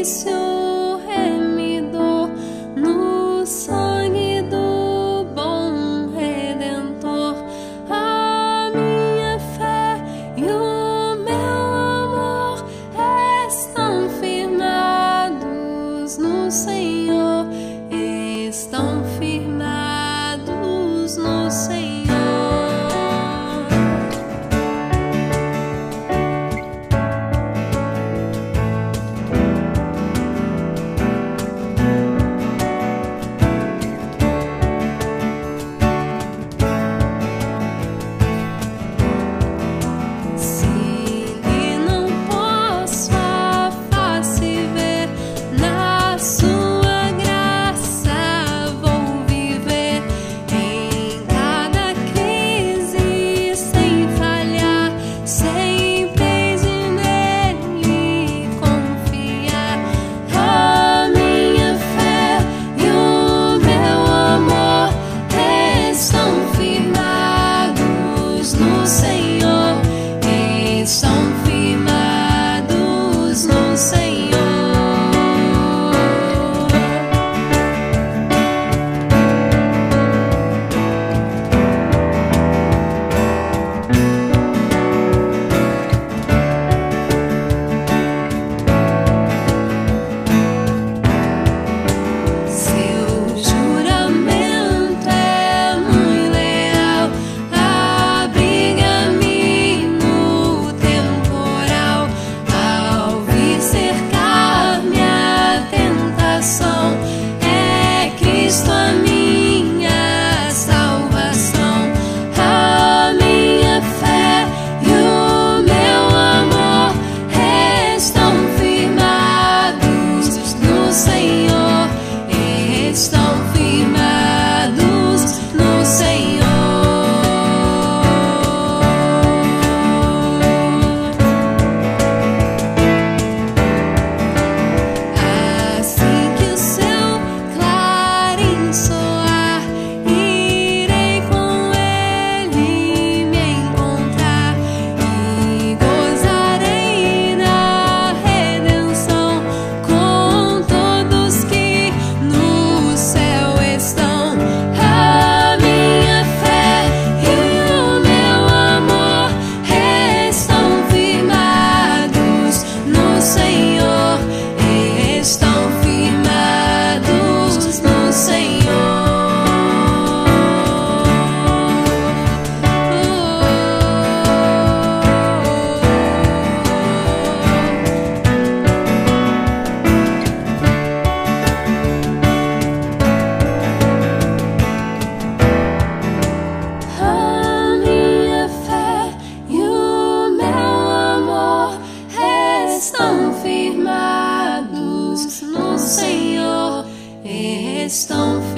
estão 0.00 0.37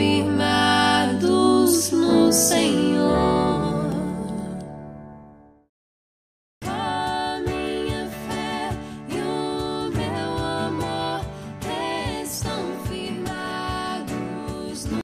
firmados 0.00 1.92
no 1.92 2.32
Senhor. 2.32 2.59